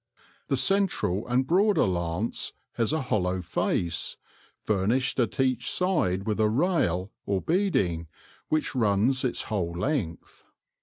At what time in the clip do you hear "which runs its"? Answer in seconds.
8.49-9.43